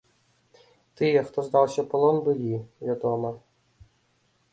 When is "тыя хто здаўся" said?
0.97-1.79